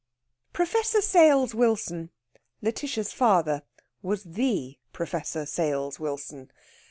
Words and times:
Professor 0.51 0.99
Sales 0.99 1.53
Wilson, 1.53 2.09
Lætitia's 2.63 3.13
father, 3.13 3.61
was 4.01 4.23
the 4.23 4.79
Professor 4.91 5.45
Sales 5.45 5.99
Wilson. 5.99 6.49